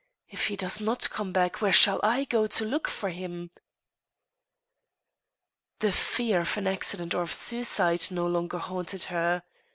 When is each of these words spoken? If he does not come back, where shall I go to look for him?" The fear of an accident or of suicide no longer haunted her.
If 0.29 0.47
he 0.47 0.55
does 0.55 0.81
not 0.81 1.11
come 1.11 1.31
back, 1.31 1.61
where 1.61 1.71
shall 1.71 1.99
I 2.01 2.23
go 2.23 2.47
to 2.47 2.65
look 2.65 2.87
for 2.87 3.09
him?" 3.09 3.51
The 5.81 5.91
fear 5.91 6.41
of 6.41 6.57
an 6.57 6.65
accident 6.65 7.13
or 7.13 7.21
of 7.21 7.31
suicide 7.35 8.07
no 8.09 8.25
longer 8.25 8.57
haunted 8.57 9.03
her. 9.13 9.43